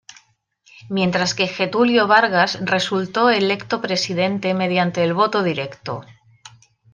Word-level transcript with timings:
Mientras 0.89 1.35
que 1.35 1.45
Getúlio 1.47 2.07
Vargas 2.07 2.57
resultó 2.61 3.29
electo 3.29 3.81
presidente 3.81 4.55
mediante 4.55 5.03
el 5.03 5.13
voto 5.13 5.43
directo. 5.43 6.03